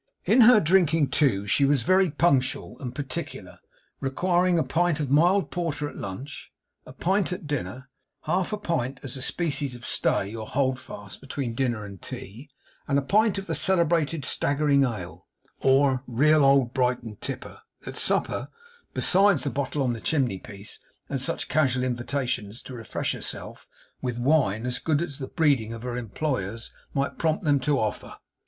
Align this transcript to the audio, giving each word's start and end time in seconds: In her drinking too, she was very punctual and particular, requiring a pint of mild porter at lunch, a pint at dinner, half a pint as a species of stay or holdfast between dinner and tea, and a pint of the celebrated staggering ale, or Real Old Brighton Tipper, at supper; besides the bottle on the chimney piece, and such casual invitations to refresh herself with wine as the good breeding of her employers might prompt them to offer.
In 0.25 0.41
her 0.41 0.59
drinking 0.59 1.09
too, 1.09 1.45
she 1.45 1.63
was 1.63 1.83
very 1.83 2.09
punctual 2.09 2.75
and 2.79 2.95
particular, 2.95 3.59
requiring 3.99 4.57
a 4.57 4.63
pint 4.63 4.99
of 4.99 5.11
mild 5.11 5.51
porter 5.51 5.87
at 5.87 5.95
lunch, 5.95 6.51
a 6.87 6.91
pint 6.91 7.31
at 7.31 7.45
dinner, 7.45 7.87
half 8.21 8.51
a 8.51 8.57
pint 8.57 8.99
as 9.03 9.15
a 9.15 9.21
species 9.21 9.75
of 9.75 9.85
stay 9.85 10.33
or 10.33 10.47
holdfast 10.47 11.21
between 11.21 11.53
dinner 11.53 11.85
and 11.85 12.01
tea, 12.01 12.49
and 12.87 12.97
a 12.97 13.01
pint 13.03 13.37
of 13.37 13.45
the 13.45 13.53
celebrated 13.53 14.25
staggering 14.25 14.83
ale, 14.83 15.27
or 15.59 16.01
Real 16.07 16.43
Old 16.43 16.73
Brighton 16.73 17.17
Tipper, 17.21 17.59
at 17.85 17.95
supper; 17.95 18.47
besides 18.95 19.43
the 19.43 19.51
bottle 19.51 19.83
on 19.83 19.93
the 19.93 20.01
chimney 20.01 20.39
piece, 20.39 20.79
and 21.09 21.21
such 21.21 21.47
casual 21.47 21.83
invitations 21.83 22.63
to 22.63 22.73
refresh 22.73 23.11
herself 23.11 23.67
with 24.01 24.17
wine 24.17 24.65
as 24.65 24.79
the 24.81 24.95
good 24.95 25.35
breeding 25.35 25.73
of 25.73 25.83
her 25.83 25.95
employers 25.95 26.71
might 26.91 27.19
prompt 27.19 27.43
them 27.43 27.59
to 27.59 27.77
offer. 27.77 28.15